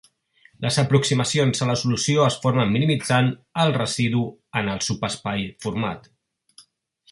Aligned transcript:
Les 0.65 0.77
aproximacions 0.83 1.61
a 1.65 1.67
la 1.71 1.75
solució 1.81 2.23
es 2.29 2.37
formen 2.45 2.73
minimitzant 2.77 3.31
el 3.65 3.75
residu 3.77 4.25
en 4.63 4.75
el 4.75 4.83
subespai 4.89 5.47
format. 5.67 6.13